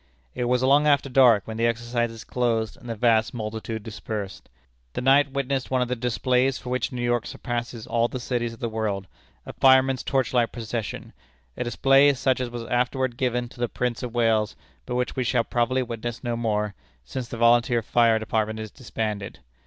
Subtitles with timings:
[0.33, 4.49] It was long after dark when the exercises closed, and the vast multitude dispersed.
[4.93, 8.51] The night witnessed one of those displays for which New York surpasses all the cities
[8.51, 9.05] of the world
[9.45, 11.13] a firemen's torchlight procession
[11.55, 14.55] a display such as was afterward given to the Prince of Wales,
[14.87, 16.73] but which we shall probably witness no more,
[17.05, 19.37] since the Volunteer Fire Department is disbanded.